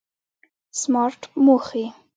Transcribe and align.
سمارټ 0.79 1.19
موخې 1.45 1.85